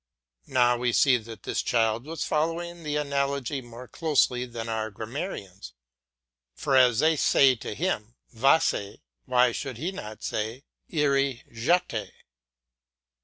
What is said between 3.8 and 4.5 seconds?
closely